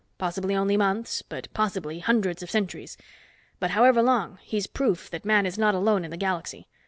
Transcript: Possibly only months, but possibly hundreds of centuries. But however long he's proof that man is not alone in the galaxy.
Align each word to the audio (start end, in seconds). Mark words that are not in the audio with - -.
Possibly 0.17 0.55
only 0.55 0.77
months, 0.77 1.21
but 1.21 1.47
possibly 1.53 1.99
hundreds 1.99 2.41
of 2.41 2.49
centuries. 2.49 2.97
But 3.59 3.69
however 3.69 4.01
long 4.01 4.39
he's 4.41 4.65
proof 4.65 5.11
that 5.11 5.25
man 5.25 5.45
is 5.45 5.59
not 5.59 5.75
alone 5.75 6.03
in 6.03 6.09
the 6.09 6.17
galaxy. 6.17 6.67